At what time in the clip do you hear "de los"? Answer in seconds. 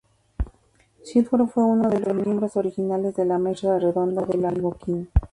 1.87-2.15